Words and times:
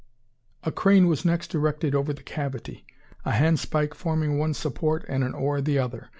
A 0.63 0.71
crane 0.71 1.05
was 1.05 1.25
next 1.25 1.53
erected 1.53 1.93
over 1.93 2.11
the 2.11 2.23
cavity, 2.23 2.87
a 3.23 3.33
handspike 3.33 3.93
forming 3.93 4.39
one 4.39 4.55
support 4.55 5.05
and 5.07 5.23
an 5.23 5.35
oar 5.35 5.61
the 5.61 5.77
other. 5.77 6.09